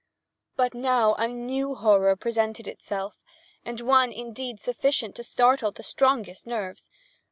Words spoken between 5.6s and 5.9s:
the